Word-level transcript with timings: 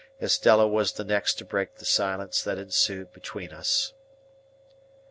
Estella 0.19 0.67
was 0.67 0.93
the 0.93 1.03
next 1.03 1.35
to 1.35 1.45
break 1.45 1.75
the 1.75 1.85
silence 1.85 2.41
that 2.43 2.57
ensued 2.57 3.13
between 3.13 3.51
us. 3.53 3.93